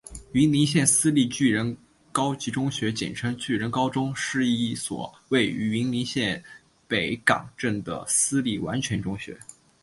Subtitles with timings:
[0.31, 1.77] 云林县私立巨人
[2.11, 6.43] 高级中学简称巨人高中是一所位于云林县
[6.87, 9.39] 北港镇的私立完全中学。